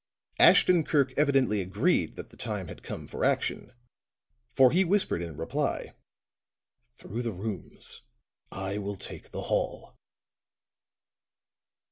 Ashton 0.39 0.83
Kirk 0.83 1.13
evidently 1.15 1.61
agreed 1.61 2.15
that 2.15 2.31
the 2.31 2.35
time 2.35 2.69
had 2.69 2.81
come 2.81 3.05
for 3.07 3.23
action, 3.23 3.71
for 4.55 4.71
he 4.71 4.83
whispered 4.83 5.21
in 5.21 5.37
reply: 5.37 5.93
"Through 6.95 7.21
the 7.21 7.31
rooms! 7.31 8.01
I 8.51 8.79
will 8.79 8.95
take 8.97 9.29
the 9.29 9.43
hall!" 9.43 9.95